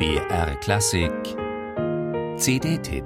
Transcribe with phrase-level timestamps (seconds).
[0.00, 1.12] BR Klassik.
[2.38, 3.04] CD-Tipp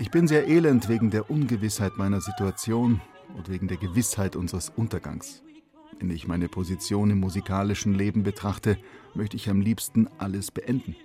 [0.00, 3.00] Ich bin sehr elend wegen der Ungewissheit meiner Situation
[3.36, 5.40] und wegen der Gewissheit unseres Untergangs.
[6.00, 8.78] Wenn ich meine Position im musikalischen Leben betrachte,
[9.12, 10.96] möchte ich am liebsten alles beenden.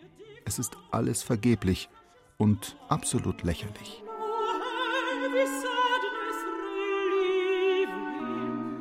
[0.46, 1.90] Es ist alles vergeblich
[2.38, 4.02] und absolut lächerlich.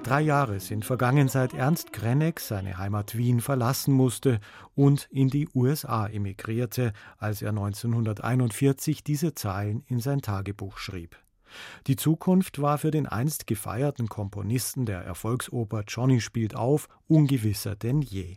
[0.05, 4.39] Drei Jahre sind vergangen, seit Ernst Krenneck seine Heimat Wien verlassen musste
[4.77, 11.17] und in die USA emigrierte, als er 1941 diese Zeilen in sein Tagebuch schrieb.
[11.87, 18.03] Die Zukunft war für den einst gefeierten Komponisten der Erfolgsoper Johnny spielt auf ungewisser denn
[18.03, 18.37] je.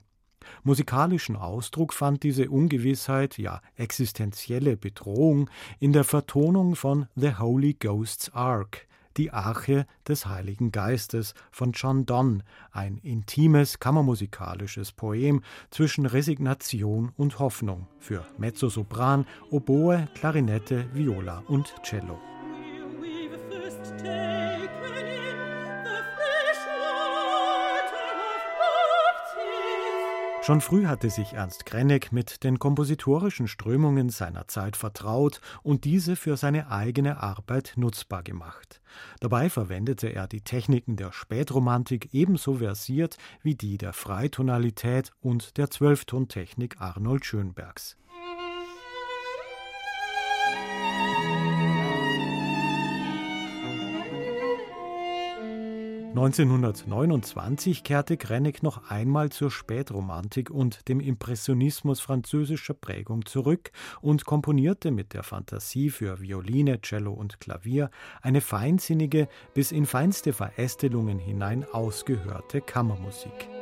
[0.63, 8.33] Musikalischen Ausdruck fand diese Ungewissheit, ja existenzielle Bedrohung, in der Vertonung von The Holy Ghost's
[8.33, 17.11] Ark, die Arche des Heiligen Geistes von John Donne, ein intimes kammermusikalisches Poem zwischen Resignation
[17.17, 22.19] und Hoffnung für Mezzosopran, Oboe, Klarinette, Viola und Cello.
[30.47, 36.15] Schon früh hatte sich Ernst Krenneck mit den kompositorischen Strömungen seiner Zeit vertraut und diese
[36.15, 38.79] für seine eigene Arbeit nutzbar gemacht.
[39.19, 45.69] Dabei verwendete er die Techniken der Spätromantik ebenso versiert wie die der Freitonalität und der
[45.69, 47.97] Zwölftontechnik Arnold Schönbergs.
[56.17, 64.89] 1929 kehrte Krennig noch einmal zur Spätromantik und dem Impressionismus französischer Prägung zurück und komponierte
[64.89, 67.91] mit der Fantasie für Violine, Cello und Klavier
[68.23, 73.56] eine feinsinnige, bis in feinste Verästelungen hinein ausgehörte Kammermusik.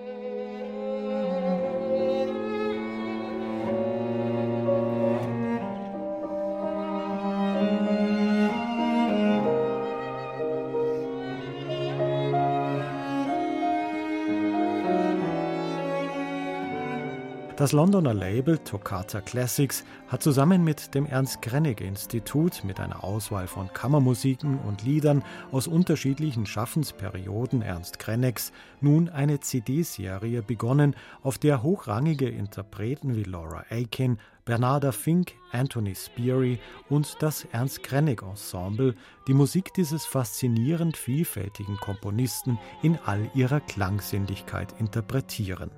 [17.58, 23.48] Das Londoner Label Toccata Classics hat zusammen mit dem Ernst Krennig Institut mit einer Auswahl
[23.48, 25.24] von Kammermusiken und Liedern
[25.54, 28.52] aus unterschiedlichen Schaffensperioden Ernst Krennegs
[28.82, 36.60] nun eine CD-Serie begonnen, auf der hochrangige Interpreten wie Laura Aiken, Bernarda Fink, Anthony Speary
[36.90, 38.96] und das Ernst Krennig Ensemble
[39.30, 45.72] die Musik dieses faszinierend vielfältigen Komponisten in all ihrer Klangsinnlichkeit interpretieren.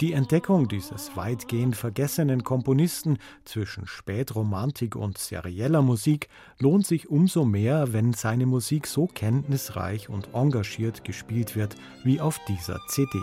[0.00, 7.92] Die Entdeckung dieses weitgehend vergessenen Komponisten zwischen Spätromantik und serieller Musik lohnt sich umso mehr,
[7.92, 13.18] wenn seine Musik so kenntnisreich und engagiert gespielt wird wie auf dieser CD.